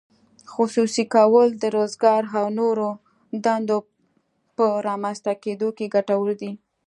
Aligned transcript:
خصوصي 0.53 1.03
کول 1.15 1.47
د 1.61 1.63
روزګار 1.77 2.21
او 2.39 2.45
نوو 2.57 2.89
دندو 3.43 3.77
په 4.55 4.65
رامینځته 4.85 5.33
کیدو 5.43 5.69
کې 5.77 5.91
ګټور 5.95 6.29
دي. 6.41 6.51